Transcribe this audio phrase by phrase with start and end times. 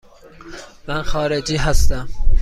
[0.87, 2.09] من خارجی هستم.